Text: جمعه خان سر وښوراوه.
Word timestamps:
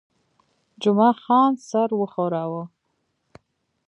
جمعه 0.81 1.11
خان 1.21 1.51
سر 1.69 1.89
وښوراوه. 1.99 2.63